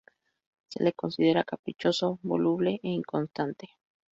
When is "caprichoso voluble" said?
1.43-2.79